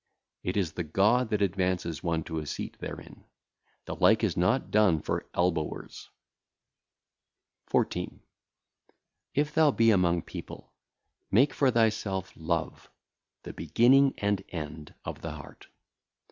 It 0.41 0.57
is 0.57 0.71
the 0.71 0.83
God 0.83 1.29
that 1.29 1.41
advanceth 1.41 2.01
one 2.01 2.23
to 2.23 2.39
a 2.39 2.47
seat 2.47 2.75
therein; 2.79 3.23
the 3.85 3.93
like 3.95 4.23
is 4.23 4.35
not 4.35 4.71
done 4.71 4.99
for 4.99 5.27
elbowers. 5.35 6.09
14. 7.67 8.19
If 9.35 9.53
thou 9.53 9.69
be 9.69 9.91
among 9.91 10.23
people, 10.23 10.73
make 11.29 11.53
for 11.53 11.69
thyself 11.69 12.33
love, 12.35 12.89
the 13.43 13.53
beginning 13.53 14.15
and 14.17 14.43
end 14.49 14.95
of 15.05 15.21
the 15.21 15.33
heart. 15.33 15.67